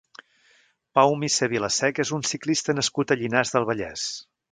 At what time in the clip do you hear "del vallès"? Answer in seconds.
3.57-4.07